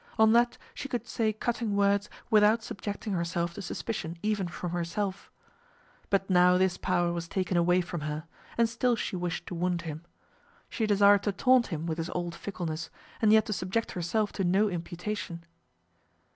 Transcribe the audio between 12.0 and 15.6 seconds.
old fickleness, and yet to subject herself to no imputation.